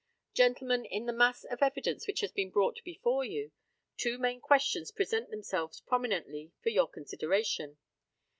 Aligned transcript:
Gentlemen, 0.33 0.83
in 0.85 1.05
the 1.05 1.13
mass 1.13 1.43
of 1.43 1.61
evidence 1.61 2.07
which 2.07 2.21
has 2.21 2.31
been 2.31 2.49
brought 2.49 2.81
before 2.83 3.23
you, 3.23 3.51
two 3.97 4.17
main 4.17 4.41
questions 4.41 4.89
present 4.89 5.29
themselves 5.29 5.79
prominently 5.79 6.53
for 6.63 6.69
your 6.69 6.87
consideration. 6.87 7.77